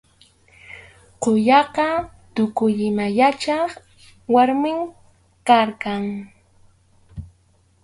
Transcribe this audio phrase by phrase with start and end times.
[1.21, 1.87] Quyaqa
[2.35, 3.69] tukuy ima yachaq
[4.33, 4.79] warmim
[5.47, 6.03] karqan.